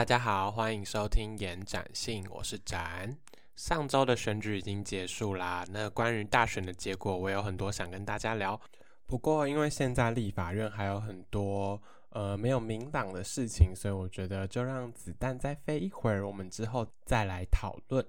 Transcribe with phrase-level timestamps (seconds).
[0.00, 3.14] 大家好，欢迎收听延展性，我是展。
[3.54, 8.58] 上周的选举已经结束啦，那关于大选的结果，我有很多想跟大家聊。
[9.04, 11.78] 不过因为现在立法院还有很多
[12.12, 18.02] 呃没有明朗的事情，所以我觉得就让子弹再飞一会儿，我们之后再来讨论。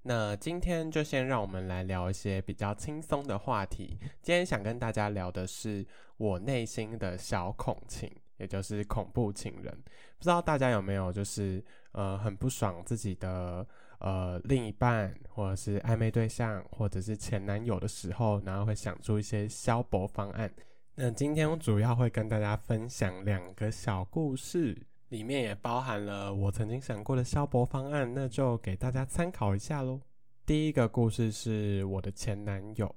[0.00, 3.98] 那今天就先让我们来聊一些比较轻松的话题。
[4.22, 5.86] 今天想跟大家聊的是
[6.16, 8.10] 我内心的小恐情。
[8.36, 9.72] 也就是恐怖情人，
[10.18, 13.64] 不知道大家有没有就是呃很不爽自己的
[14.00, 20.52] 呃另一半，或者是暧昧对象，或者是前男友的时候，然后会想出一些消薄方案。
[20.96, 24.76] 那今天我主要会跟大家分享两个小故事，
[25.10, 30.00] 里面也包含了我曾经想过的消薄方案，那就给大家参考一下喽。
[30.44, 32.92] 第一个故事是我的前男友，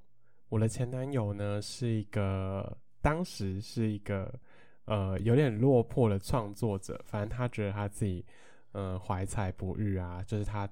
[0.50, 4.34] 我的前男友呢是一个当时是一个。
[4.88, 8.26] 呃，有点落魄的创作者，反正他觉得他自己，
[8.72, 10.68] 呃，怀才不遇啊，就是他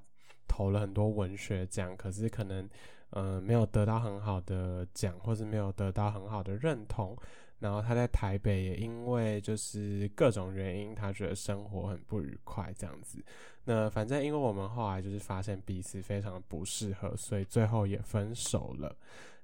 [0.48, 2.68] 投了很多文学奖，可是可能，
[3.10, 7.16] 呃，没有得到很好的奖，或是没有得到很好的认同。
[7.60, 13.24] 然后他在台北也因为就是各种原因，他觉得生活很不愉快这样子。
[13.64, 18.96] 那反正因为我们后来就是发现彼此非常不适合，所以最后也分手了。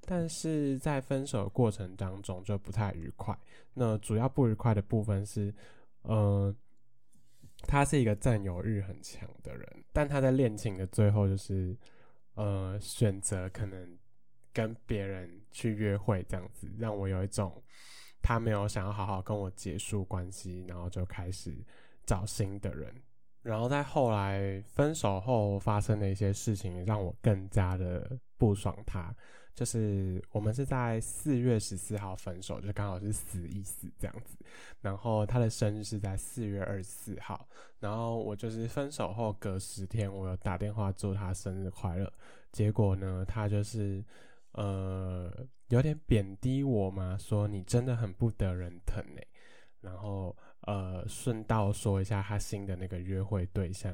[0.05, 3.37] 但是在分手的过程当中就不太愉快。
[3.73, 5.53] 那主要不愉快的部分是，
[6.01, 6.53] 呃，
[7.63, 11.77] 他是一个占有欲很强的人，但他在恋情的最后就是，
[12.33, 13.97] 呃，选择可能
[14.51, 17.63] 跟别人去约会这样子，让我有一种
[18.21, 21.55] 他没有想要好好跟我结束关系，然后就开始
[22.05, 22.93] 找新的人。
[23.43, 29.15] 然后在后来分手后发生的一些事情，让我更加的不爽他。
[29.53, 34.37] 就是我们是在四月十四号分手，就刚好是死一死这样子。
[34.79, 37.47] 然后他的生日是在四月二十四号，
[37.79, 42.11] 然后我就是分手后隔十天，我有打电话祝他生日快乐。
[42.51, 44.03] 结果呢，他就是
[44.53, 45.31] 呃
[45.67, 49.27] 有点贬低我嘛，说你真的很不得人疼哎。
[49.81, 53.93] 然后呃顺道说一下他新的那个约会对象，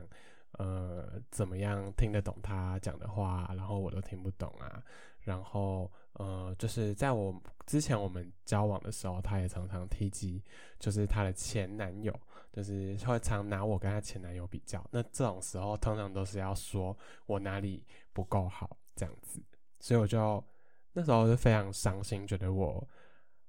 [0.54, 4.84] 呃怎么样听得懂他讲的话，然后我都听不懂啊。
[5.28, 10.42] 然后，呃，就是在我之前我们交往的时候，她也常常提及，
[10.80, 12.18] 就是她的前男友，
[12.54, 14.82] 就是会常拿我跟她前男友比较。
[14.90, 19.44] 那这种时候，通常都是要说我哪里不够好这样子，
[19.82, 20.42] 所以我就
[20.94, 22.88] 那时候就非常伤心，觉得我。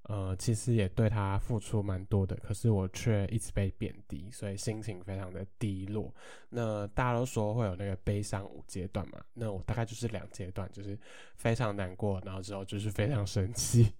[0.09, 6.11] 呃，其实也对他付出蛮多的，可是我却一直被贬低，所以心情非常的低落。
[6.49, 10.99] 那大家都说会有那个悲伤五阶段嘛，那我大概就是两阶段，就是
[11.37, 13.93] 非常难过，然后之后就是非常生气。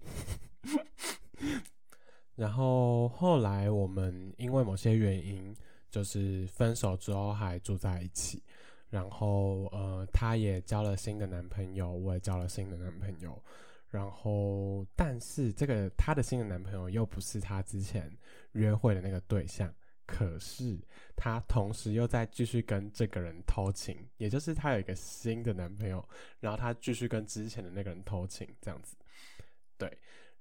[2.35, 5.55] 然后后来我们因为某些原因，
[5.91, 8.41] 就是分手之后还住在一起，
[8.89, 13.39] 然后呃，他也交了新的男朋友，我也交了新的男朋友。
[13.89, 18.15] 然后，但是这个她的新的男朋友又不是她之前
[18.51, 19.73] 约会的那个对象，
[20.05, 20.79] 可是
[21.15, 26.07] 她同时又在继续跟这个人偷情，也就是她有一个新的男朋友，
[26.39, 28.95] 然后她继续跟之前的那个人偷情，这样子，
[29.75, 29.91] 对，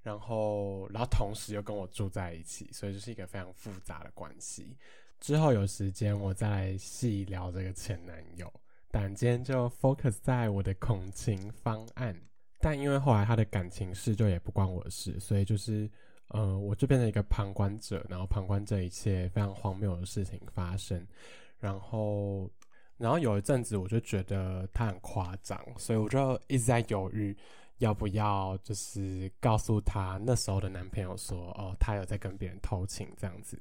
[0.03, 4.77] 然后，然后同时又跟我住在一起，所以就是一个非常复杂的关系。
[5.21, 8.53] 之后有时间我再来细聊这个前男友，
[8.91, 12.15] 但今天就 focus 在我的恐情方案。
[12.61, 15.89] 但因为后来他的感情事就也不关我的事，所以就是，
[16.31, 21.07] 呃，我就变成一个旁观者，然后旁观这一切非常荒谬的事情发生。
[21.61, 22.51] 然后，
[22.97, 27.37] 然后有一阵子我就觉得他很夸张，所以我就一直在犹豫
[27.79, 33.57] 要不要就是告诉他那时候的男朋友说，哦，他有在跟别人偷情这样子。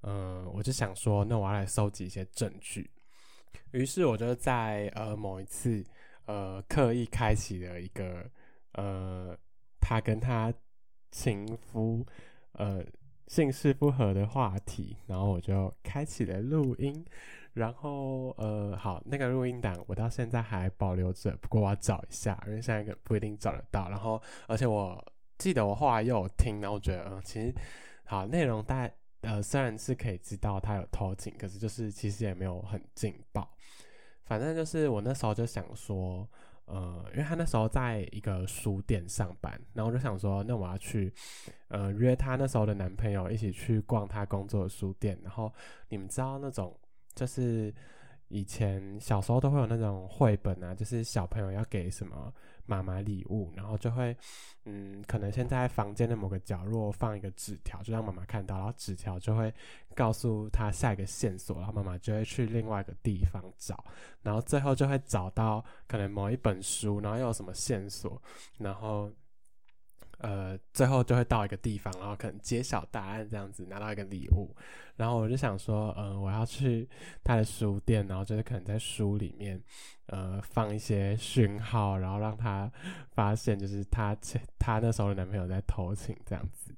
[0.00, 2.90] 嗯，我就想说，那我要来收集一些证据。
[3.72, 5.84] 于是我就在呃某一次。
[6.26, 8.28] 呃，刻意开启了一个
[8.72, 9.36] 呃，
[9.80, 10.52] 他跟他
[11.10, 12.04] 情夫
[12.52, 12.84] 呃
[13.26, 17.04] 姓氏不合的话题，然后我就开启了录音，
[17.52, 23.88] 然后呃，好，那个录音档我到现在还保留着，不过我要找一下，因为现在可能不一定找得到。
[23.88, 25.02] 然后，而且我
[25.38, 27.54] 记得我后来又有听，然后我觉得，嗯，其实
[28.04, 28.90] 好内容大
[29.22, 33.50] 呃虽然是可以知道他有偷情，可是就是其实也没有很劲爆。
[34.24, 36.28] 反正就是我那时候就想说，
[36.66, 41.12] 呃，因为他那时候在一个书店上班，然后我就想说，那我要去，
[41.68, 45.18] 呃，约她那时候的男朋友一起去逛她工作的书店。
[45.22, 45.52] 然后
[45.88, 46.74] 你们知道那种，
[47.14, 47.72] 就是
[48.28, 52.32] 以前小时候都会有那种绘本啊，就是小朋友要给什么
[52.66, 54.16] 妈妈礼物，然后就会，
[54.64, 59.52] 嗯，可能先在房间的某个角落放一个纸条，就让妈妈看到，然后纸条就会
[59.94, 63.84] 告诉她下一个线索，然后妈妈就会去另外一个地方找，
[64.22, 68.20] 然后最后就会找到可能某一本书，然后又有什么线索，
[68.58, 69.10] 然后。
[70.18, 74.54] 呃，最后就会到一个地方，然后可能揭晓答案这样子，拿到一个礼物。
[74.96, 76.88] 然后我就想说，嗯，我要去
[77.24, 79.60] 他的书店，然后就是可能在书里面，
[80.06, 82.70] 呃，放一些讯号，然后让他
[83.10, 84.16] 发现，就是他
[84.58, 86.72] 他那时候的男朋友在偷情这样子。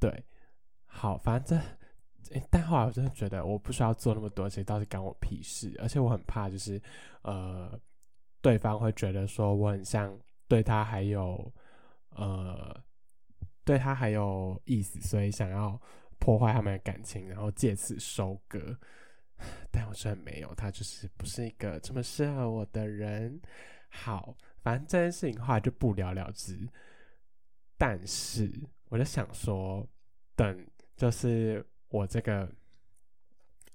[0.00, 0.24] 对，
[0.86, 1.60] 好，反正，
[2.50, 5.72] 但后来我真的觉得我不需要做那么多，其实倒是干我屁事。
[5.80, 6.82] 而且我很怕，就是
[7.22, 7.78] 呃，
[8.42, 10.18] 对方会觉得说我很像
[10.48, 11.52] 对他还有。
[12.16, 12.84] 呃，
[13.64, 15.80] 对他还有意思，所以想要
[16.18, 18.78] 破坏他们的感情，然后借此收割。
[19.70, 23.40] 但我真的没有，他就是不是一个这么适合我的人。
[23.90, 26.66] 好，反正这件事情后来就不了了之。
[27.76, 28.50] 但是
[28.88, 29.86] 我就想说，
[30.34, 30.66] 等
[30.96, 32.50] 就是我这个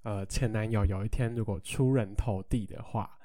[0.02, 3.20] 呃前男友有一天如果出人头地的话。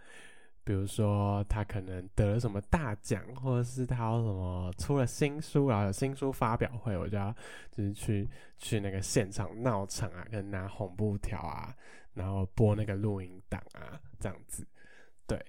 [0.66, 7.32] 比如说他可能得了什么大奖，或者是他有什么出了新书，然后有新书发表会，我就要
[7.70, 8.28] 就是去
[8.58, 11.72] 去那个现场闹场啊，跟拿红布条啊，
[12.14, 14.66] 然后播那个录音档啊，这样子，
[15.24, 15.40] 对，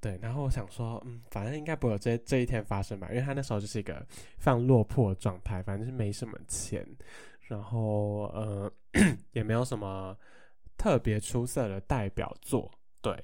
[0.00, 4.00] 对，然后我想说，嗯，反正应该不会有这这一天发生吧，因为他那时候就是一个
[4.38, 6.82] 非常落魄的状态，反正是没什么钱，
[7.42, 8.72] 然后呃
[9.32, 10.16] 也没有什么
[10.78, 12.72] 特别出色的代表作，
[13.02, 13.14] 对。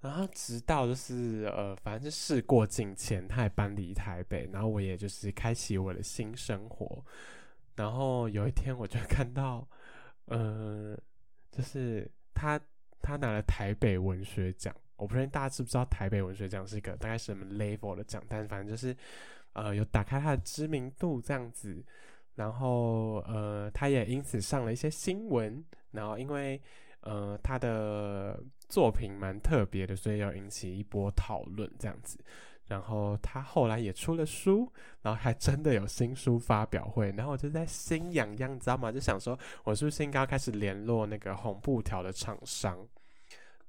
[0.00, 7.04] 然后直到就是呃，反正是事过境迁，他也搬离台北，然后我也就是开启我的新生活。
[7.74, 9.66] 然后有一天我就 看到，
[10.26, 10.96] 呃，
[11.50, 12.60] 就是他
[13.02, 18.96] 他拿了台北文学奖，我不知道大家知不知道台北文学奖是一个大概什么 level 的奖，但反正就是
[19.54, 21.84] 呃有打开他的知名度这样子。
[22.36, 25.64] 然后呃，他也因此上了一些新闻。
[25.90, 26.60] 然后因为
[27.00, 28.42] 呃他的。
[28.68, 32.18] 作品蛮特别的，所以要引起一波讨论这样子。
[32.66, 37.10] 然后他后来也出了书，然后还真的有新书发表会。
[37.12, 38.92] 然后我就在心痒痒，你知道吗？
[38.92, 42.86] 就想说，我是不是应该开始联络那个红布条的厂商？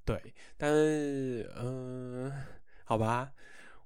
[0.04, 0.22] 对，
[0.58, 2.30] 但是嗯，
[2.84, 3.32] 好吧，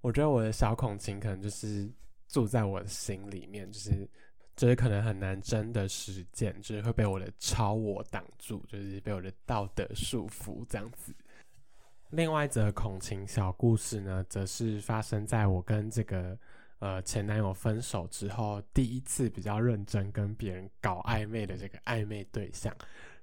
[0.00, 1.88] 我觉得我的小孔琴可能就是
[2.26, 4.11] 住在我的心里面，就是。
[4.56, 11.12] 就是可能很难真的实践，就是会被我的超我挡住，就是被我的道德束缚这样子。
[12.11, 16.39] 另外一则恐情小故事呢，则是发生在我跟这个
[16.79, 22.73] 呃前男友分手之后，第一次比较认真跟别人搞暧昧的这个暧昧对象。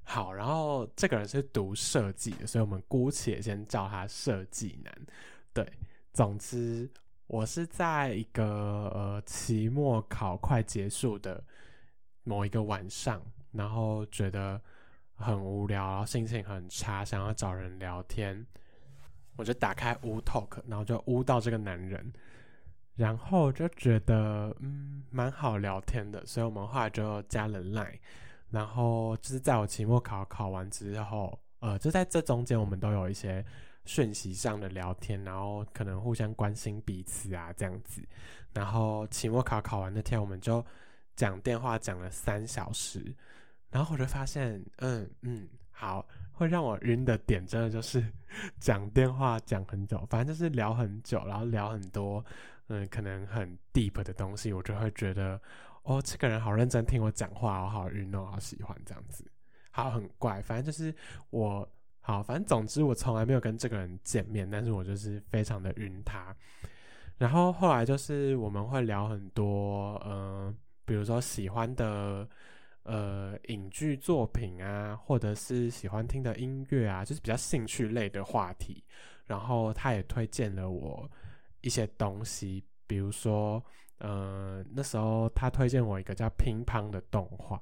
[0.03, 4.93] 好，然后这个人是读设计的，所以我们姑且先叫他设计男。
[5.53, 5.65] 对，
[6.11, 6.89] 总之。
[7.31, 8.43] 我是在一个
[8.93, 11.41] 呃期末考快结束的
[12.23, 13.21] 某一个晚上，
[13.53, 14.59] 然后觉得
[15.15, 18.45] 很无聊，然后心情很差，想要找人聊天，
[19.37, 22.11] 我就打开 U Talk，然后就乌到这个男人，
[22.95, 27.97] 然后就觉得嗯蛮好聊天的，所以我们后来就加了 Line，
[28.49, 33.45] 然后就是在我期末考考完之后，呃，就在这中间我们都有一些。
[33.85, 38.01] 讯息上的聊天，然后可能互相关心彼此啊，这样子。
[38.53, 40.63] 然后期末考考完那天，我们就
[41.15, 43.15] 讲电话讲了三小时。
[43.69, 48.05] 然后我就发现，嗯嗯，好，会让我晕的点，真的就是
[48.59, 52.23] 讲电话讲很久，反正就是聊很久，然后聊很多，
[52.67, 55.41] 嗯，可能很 deep 的东西，我就会觉得，
[55.83, 59.25] 哦，这个人好认真听我讲话，我好晕哦，好喜欢这样子。
[59.71, 60.93] 好，很怪，反正就是
[61.29, 61.67] 我。
[62.03, 66.35] 好，反正总之我从来没有跟这个人见面，但是我就是非常的晕他。
[67.17, 72.27] 然后后来就是我们会聊很多，嗯，比如说喜欢的
[72.83, 78.83] 呃影剧作品啊，或者是喜欢听的音乐啊，就是比较兴趣类的话题。
[79.27, 81.09] 然后他也推荐了我
[81.61, 83.63] 一些东西，比如说，
[83.99, 87.61] 呃，那时候他推荐我一个叫《乒乓》的动画。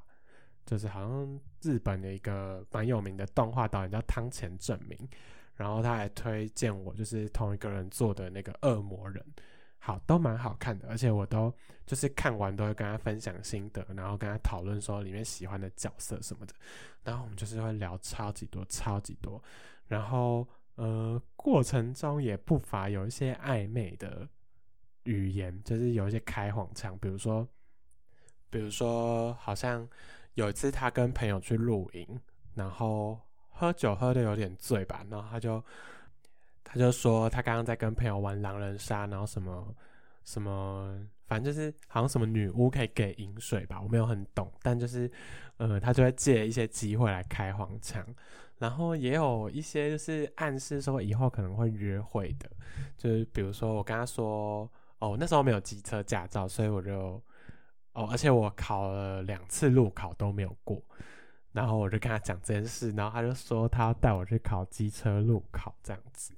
[0.69, 4.95] 就是好像日本的一个蛮有名的动画导演叫汤前正明，
[5.55, 9.25] 然后他还推荐我就是同一个人做的那个恶魔人，
[9.79, 11.51] 好都蛮好看的，而且我都
[11.87, 16.53] 就是看完都会跟他分享心得，然后跟他讨论说里面喜欢的角色什么的，
[17.01, 19.43] 然后我们就是会聊超级多超级多，
[19.87, 24.29] 然后呃过程中也不乏有一些暧昧的
[25.05, 27.47] 语言，就是有一些开黄腔，比如说
[28.51, 29.89] 比如说好像。
[30.39, 32.19] 有一次，他跟朋友去露营，
[32.55, 33.19] 然后
[33.49, 35.61] 喝酒喝的有点醉吧，然后他就
[36.63, 39.75] 他就说他刚刚在跟朋友玩狼人杀，然后什么
[40.23, 45.11] 什么，反正就是好像什么女巫可以给饮水吧，我没有很懂，但就是
[45.57, 48.01] 呃，他就会借一些机会来开黄腔，
[48.59, 52.49] 然后也有一些就是暗示说以后可能会约会的，
[52.97, 57.21] 就是比如说我跟他说，哦，那时候没有机车驾照，所以我就
[57.93, 60.83] 哦，而且我考了两次路考都没有过。
[61.51, 66.31] 然后我就跟他讲这件事，然后他就说他要带我去考机车路考，这样子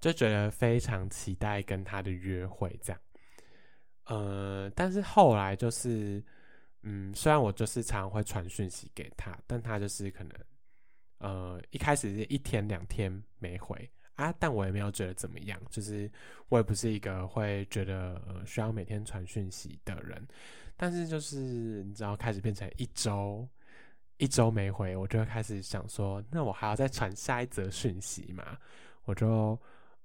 [0.00, 3.00] 就觉得非常期待跟他的约会这样。
[4.06, 6.24] 呃，但是后来就是，
[6.80, 10.32] 嗯，虽然我就是常常会传讯息给他，但他就是可能，
[11.18, 16.10] 呃，一开始是一天两天没回啊，但我也没有觉得怎么样，就是
[16.48, 20.26] 我也不是一个会觉得呃需要每天传讯息的人，
[20.76, 23.48] 但是就是你知道，开始变成一周。
[24.18, 28.56] 一周没回，我就会开始想说，那我还要再传下一则讯息嘛？
[29.04, 29.58] 我就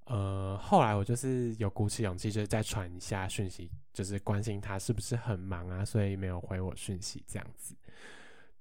[0.06, 7.76] 呃，后来我就是有鼓起勇气，就是再传一下讯息，就是关心他是不是很忙啊，所以没有回我讯息这样子。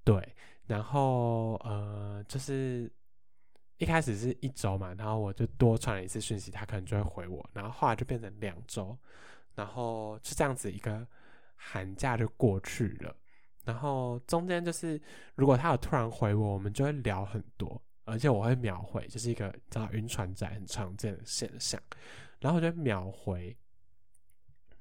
[0.05, 0.29] 对，
[0.67, 2.93] 然后呃，就是
[3.79, 8.97] 一开始是一周嘛，然后我就多传了一次讯息，他可能就会回我，然后后来就变成两周，
[9.55, 11.07] 然后就这样子一个
[11.55, 13.15] 寒假就过去了。
[13.65, 15.01] 然后中间就是，
[15.35, 21.81] 如果他有突然回我，我们就会聊很多，而且我会秒回，就是一个叫晕船仔很常见的现象。
[22.39, 23.57] 然后我就秒回，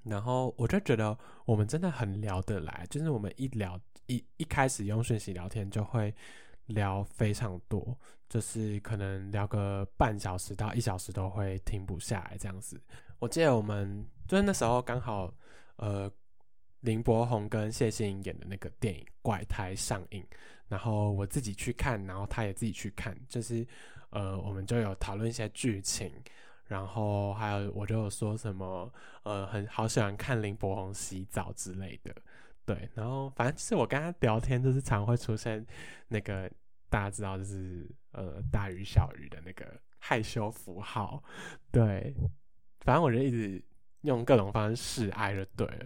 [0.04, 6.14] 然后我就觉得我们真的很聊得来，就是我们一聊一一开始用讯息聊天就会
[6.68, 7.98] 聊非常多，
[8.30, 12.82] 就是可能聊个半小时到一小时都会停不下来这样子。
[13.20, 15.34] 我记得我们就是那时候刚好
[15.78, 16.12] 呃。
[16.82, 20.24] 林柏宏跟谢欣颖演的那个电影《怪胎》上映，
[20.68, 23.66] 然后我自己去看，然后他也自己去看，就是
[24.12, 26.12] 呃，我们就有讨论一些剧情，
[26.68, 28.94] 然后还有我就有说什么
[29.24, 32.16] 呃，很好喜欢看林柏宏洗澡之类的，
[32.66, 35.66] 对，然后反正就是我跟他聊天，就是常会出现
[36.08, 36.50] 那个
[36.90, 41.24] 大家知道就是呃大鱼小鱼的那个害羞符号，
[41.72, 42.16] 对，
[42.82, 43.64] 反正我就一直
[44.02, 45.86] 用各种方式示爱就对了。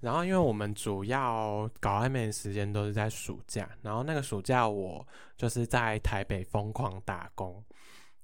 [0.00, 7.62] 然后，因为我们主要搞暧昧的时间都是在暑假，然后那个暑假我就是在台北疯狂打工，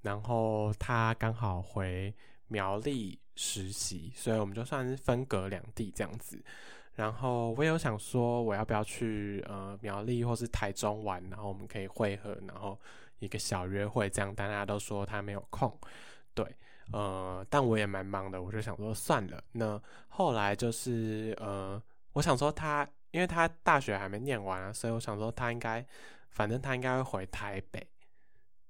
[0.00, 2.14] 然后他刚好回
[2.48, 6.42] 苗栗实习，所以我们就算是分隔两地这样子。
[6.96, 12.76] 然后我有想说，我要不要去呃苗栗或是台中玩，然后我们可以会合，然后
[13.20, 14.34] 一个小约会这样。
[14.34, 15.72] 大家都说他没有空，
[16.34, 16.44] 对。
[16.92, 19.42] 呃，但我也蛮忙的，我就想说算了。
[19.52, 25.84] 那后来就是呃，我想说他，因为他大学还没念完啊，所以我想说他应该，
[26.30, 27.84] 反正他应该会回台北。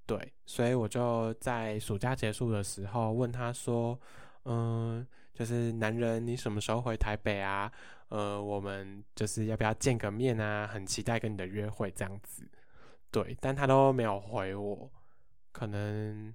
[0.06, 4.00] 对，所以我就在暑假结束的时候问他说，
[4.46, 7.70] 嗯，就是男人，你什么时候回台北啊？
[8.08, 10.66] 呃，我们就是要不要见个面啊？
[10.66, 12.48] 很期待跟你的约会这样子。
[13.10, 14.90] 对，但他都没有回我，
[15.52, 16.32] 可能。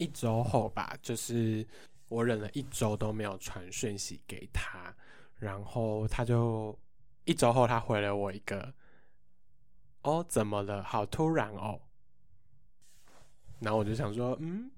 [0.00, 1.66] 一周后吧，就是
[2.06, 4.94] 我忍了一周都没有传讯息给他，
[5.40, 6.78] 然后他就
[7.24, 8.72] 一周后他回了我一个，
[10.02, 10.84] 哦，怎么了？
[10.84, 11.80] 好突然哦。
[13.58, 14.70] 然后我就想说，嗯，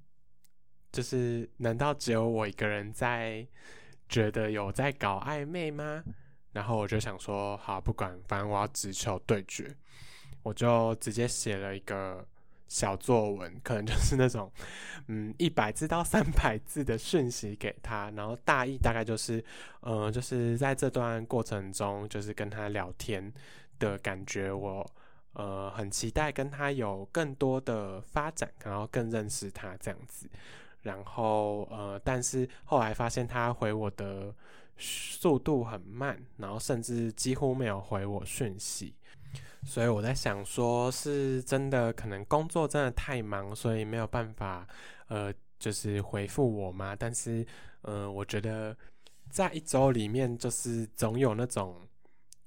[0.91, 3.47] 就是难道只有我一个人在
[4.11, 6.05] 觉得有在搞暧昧吗？
[6.53, 9.75] 然后我就想说，好，不管，反正我要直球对决，
[10.43, 12.27] 我就直接写了一个。
[12.71, 14.49] 小作文可能就是那种，
[15.09, 19.45] 嗯，一百字到三百字的讯息给他，然后大意大概就是，
[19.81, 23.33] 呃，就是在这段过程中，就是跟他聊天
[23.81, 24.89] 的感觉，我
[25.33, 30.31] 呃很期待跟他有更多的发展，然后更认识他这样子。
[30.83, 34.35] 然后呃，但是后来发现他回我的
[34.77, 38.95] 速度很慢，然后甚至几乎没有回我讯息。
[39.63, 44.67] 所以我在想，说是真的，可能工作真的太忙，所以没有办法，
[45.09, 46.97] 呃，就是回复我吗？
[46.99, 47.47] 但是，
[47.83, 48.75] 呃，我觉得
[49.29, 51.77] 在一周里面，就是总有那种，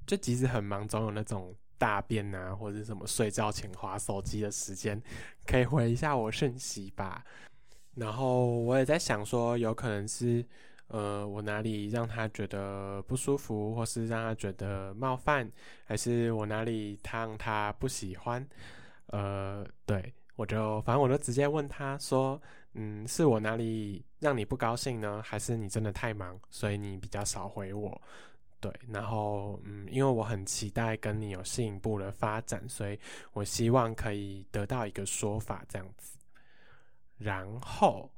[0.08, 5.00] 就即使很忙，总有那种大便啊，或者什么睡觉前划手机的时间，
[5.46, 7.24] 可以回一下我讯息吧。
[7.96, 10.46] 然后我也在想，说有可能是。
[10.88, 15.50] 呃，我哪里让他觉得不舒服，或是让他觉得冒犯，
[15.86, 18.46] 还是我哪里让他不喜欢？
[19.08, 22.40] 呃，对我就反正我就直接问他说，
[22.74, 25.20] 嗯，是我哪里让你不高兴呢？
[25.26, 28.00] 还是你真的太忙，所以你比较少回我？
[28.60, 33.00] 对，然后嗯，因为我很期待跟你有进一步的发展，所以
[33.32, 36.13] 我希望可以得到一个说法这样子。
[37.24, 38.12] 然后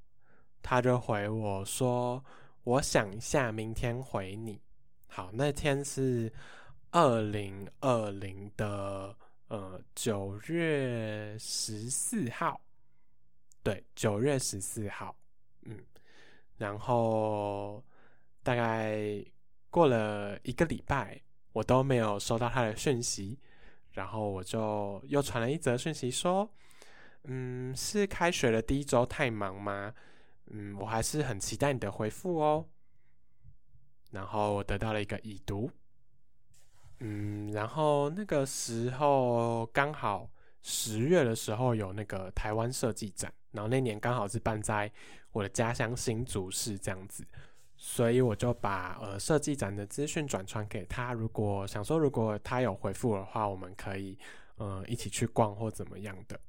[0.64, 2.24] 他就回我说
[2.66, 4.60] ：“我想一下，明天回你。”
[5.08, 6.34] 好，那天是
[6.92, 9.16] 二零二零的
[9.48, 12.60] 呃九月十四号，
[13.64, 15.16] 对，九月十四号，
[15.62, 15.80] 嗯，
[16.58, 17.84] 然后
[18.44, 19.24] 大概
[19.70, 21.22] 过了一个礼拜，
[21.54, 23.40] 我都没有收到他的讯息，
[23.92, 26.50] 然后我就又传了一则讯息说。
[27.28, 29.94] 嗯，是开学的第一周太忙吗？
[30.52, 32.66] 嗯，我还是很期待你的回复哦。
[34.12, 35.70] 然后我得到了一个已读。
[37.00, 40.30] 嗯，然后那个时候刚好
[40.62, 44.90] 十月的时候有那个台湾设计展，然后那年刚好是办在
[45.32, 47.26] 我的家乡新竹市这样子，
[47.76, 51.12] 所以我就把呃设计展的资讯转传给他。
[51.12, 54.18] 如果想说如果他有回复的话，我们可以
[54.56, 56.40] 呃一起去逛或怎么样的。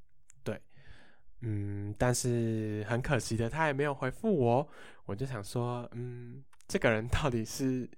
[1.40, 4.68] 嗯，但是很可惜的，他也没有回复我。
[5.04, 7.88] 我就想说，嗯，这个人到底是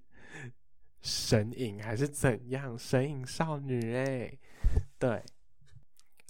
[1.00, 2.76] 神隐还是怎样？
[2.78, 4.36] 神隐少女哎，
[4.98, 5.22] 对，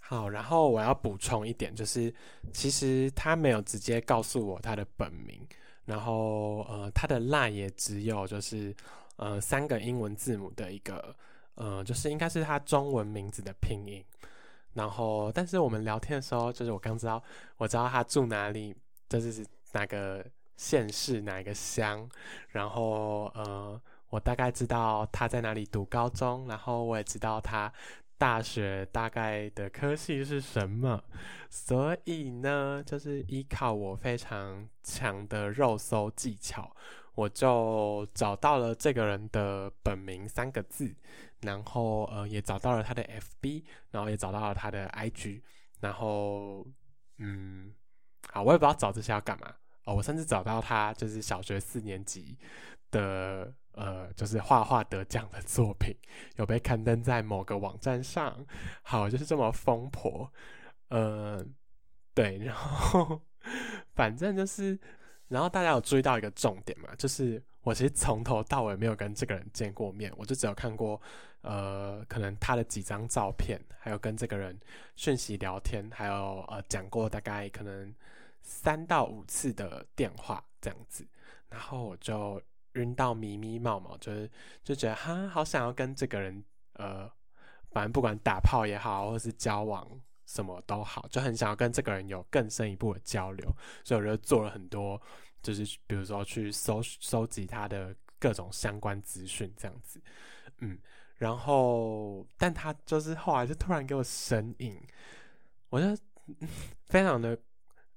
[0.02, 0.28] 好。
[0.28, 2.14] 然后我要补充一点，就是
[2.52, 5.44] 其实他没有直接告诉我他的本名，
[5.86, 8.74] 然后呃，他的 line 也只有就是
[9.16, 11.16] 呃三个英文字母的一个
[11.54, 14.04] 呃，就是应该是他中文名字的拼音。
[14.78, 17.20] 然后，但是我们聊天的时候，就是我刚知道，
[17.56, 18.72] 我知道他住哪里，
[19.08, 20.24] 就是哪个
[20.56, 22.08] 县市哪一个乡，
[22.50, 27.72] 然后呃，我大概知道他在哪里读高中，然后我也知道他
[28.16, 31.02] 大学大概的科系是什么，
[31.50, 36.74] 所以呢，就是依靠我非常强的肉搜技巧，
[37.18, 40.94] 我就找到了这个人的本名三个字。
[41.42, 45.40] 然后呃也找到了他的 FB，然后也找到了他的 IG，
[45.80, 46.66] 然后
[47.18, 47.72] 嗯，
[48.28, 49.94] 好，我也不知道找这些要干嘛哦。
[49.94, 52.36] 我甚至找到他就是小学四年级
[52.90, 55.94] 的呃，就是画画得奖的作品，
[56.38, 58.44] 有被刊登在某个网站上。
[58.82, 60.32] 好，就是这么疯婆，
[60.88, 61.40] 呃，
[62.14, 63.22] 对，然后
[63.94, 64.76] 反正就是，
[65.28, 71.00] 然后大家有注意到一个重点嘛，就是我其实从头到尾没有跟这个人见过面，我就只有看过。
[71.42, 74.58] 呃，可能他的几张照片，还有跟这个人
[74.96, 77.94] 讯息聊天，还有呃讲过大概可能
[78.42, 81.06] 三到五次的电话这样子，
[81.48, 84.28] 然后我就晕到迷迷冒冒，就是
[84.64, 87.08] 就觉得哈，好想要跟这个人呃，
[87.70, 89.88] 反正不管打炮也好，或是交往
[90.28, 93.50] 什么都好，就很想要跟这个人有更深一步的交流，
[93.82, 95.00] 所以我就做了很多，
[95.42, 100.00] 就是比如说去搜收集他的各种相关资讯这样子，
[100.58, 100.78] 嗯。
[101.16, 104.80] 然后，但他就是后来就突然给我神隐，
[105.68, 105.86] 我就
[106.86, 107.36] 非常的，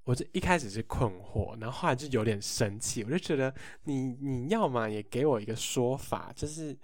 [0.02, 6.76] 我就一开始是困惑，然后后来就有点生气，我就觉得你你要嘛也给我一个说法，就是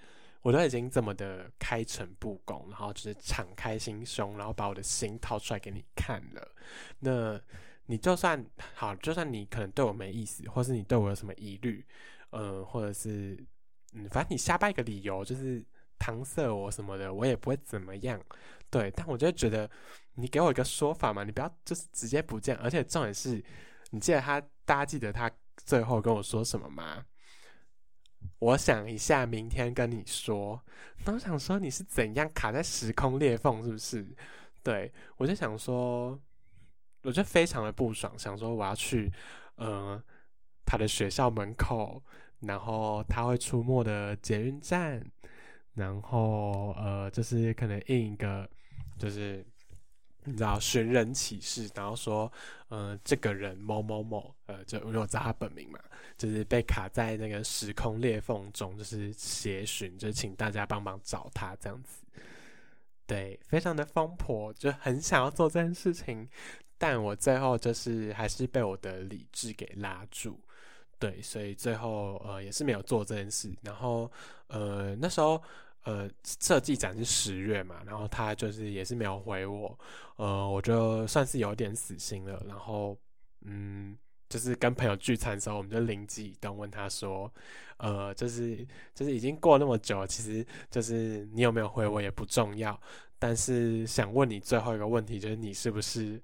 [0.43, 6.49] 我都已经这么的开诚布公，然后就是敞开心胸，然后把我的心掏出来给你看了，
[7.01, 7.41] 那
[7.87, 11.85] 你就算好，就算你可能对我没意思，或是你对我有什么疑虑，
[12.31, 13.39] 嗯，或者是
[13.95, 15.65] 嗯，反正你瞎掰个理由，就是。
[16.01, 18.23] 搪塞我什么的，我也不会怎么样，
[18.71, 18.89] 对。
[18.93, 19.69] 但我就觉得，
[20.15, 22.55] 你给我一个说法嘛，你不要就是直接不见。
[22.59, 23.45] 而且重点是，
[23.91, 27.05] 你记得他，大家记得他最后跟我说什么吗？
[28.39, 30.63] 我想一下，明天跟你说。
[31.05, 34.07] 那我想说，你是怎样卡在时空裂缝，是不是？
[34.63, 36.19] 对我就想说，
[37.03, 39.11] 我就非常的不爽，想说我要去，
[39.57, 40.03] 呃，
[40.65, 42.03] 他的学校门口，
[42.41, 45.05] 然后他会出没的捷运站。
[45.75, 48.49] 然后呃，就是可能印一个，
[48.99, 49.47] 就是
[50.29, 52.31] 你知道寻人启事，然后说，
[52.69, 55.81] 呃，这个人某某某，呃，就因为我知道他本名嘛，
[56.17, 62.03] 就是被卡在那个时空裂缝中，就是协寻，就请大家帮忙找他这样子。
[63.07, 66.29] 对，非常的疯婆，就很想要做这件事情，
[66.77, 70.39] 但我最后就是还是被我的理智给拉住。
[70.99, 73.53] 对，所以最后呃也是没有做这件事。
[73.63, 74.11] 然后
[74.49, 75.43] 呃那时候。
[75.89, 79.79] 呃，设计展是十月嘛，然后他就是也是没有回我，
[80.17, 82.45] 呃，我就算是有点死心了。
[82.47, 82.95] 然后，
[83.41, 83.97] 嗯，
[84.29, 87.33] 就是跟朋友聚餐的时候，我们就灵机一动问他说，
[87.79, 92.79] 呃，就是就是已经过那么久，其实就是你有没有回我也不重要，
[93.19, 96.21] 但是想问你最后一个问题，就是你是不是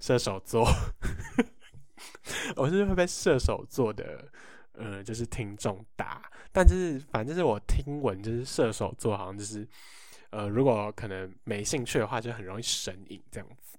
[0.00, 0.66] 射手座？
[2.56, 4.26] 我是会被射手座的。
[4.76, 9.66] 呃，就是听众打，但就是反正就是我听闻，就是射手座好像就是，
[10.30, 13.78] 呃，如果可能没兴趣的话，就很容易神隐这样子。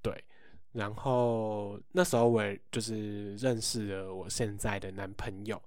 [0.00, 0.24] 对，
[0.72, 5.60] 然后那时候我也就是认识了我现在的男朋友，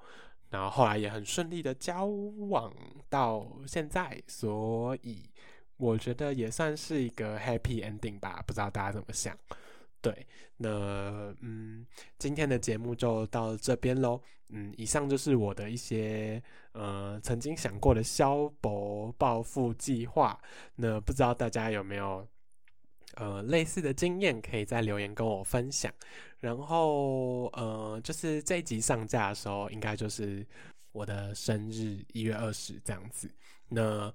[0.50, 2.74] 然后后来也很顺利的交往
[3.10, 5.30] 到现在，所以
[5.78, 9.38] 我觉得也算是一个 happy ending 吧，不知道大家怎么想？
[10.02, 10.26] 对，
[10.58, 11.86] 那嗯，
[12.18, 14.20] 今天的节目就到这边喽。
[14.50, 16.42] 嗯，以上就是我的一些
[16.74, 20.38] 呃曾经想过的消博暴富计划。
[20.76, 22.28] 那不知道大家有没有
[23.14, 25.94] 呃类似的经验，可以在留言跟我分享。
[26.40, 30.46] 然后呃，就是这一集上架的时候，应该就是
[30.92, 33.30] 我的生日一月二十这样子。
[33.70, 34.14] 那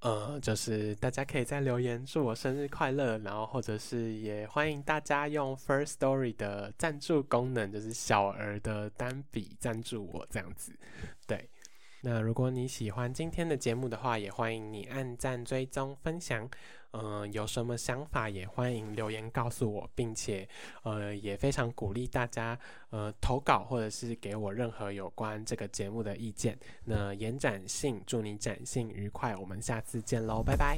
[0.00, 10.72] 呃，就是大家可以在留言祝我生日快乐，然后或者是也欢迎大家用 First Story 的赞助功能，就是小额的单笔赞助我这样子。
[11.26, 11.50] 对，
[12.02, 16.48] 那如果你喜欢今天的节目的话，也欢迎你按赞、追踪、分享。
[17.00, 20.48] 嗯，有什么想法也欢迎留言告诉我，并且
[20.82, 22.58] 呃也非常鼓励大家
[22.90, 26.58] 呃投稿或者是给我任何有关这个节目的意见。
[26.84, 30.76] 那延展性祝你展性愉快，我们下次见喽，拜拜。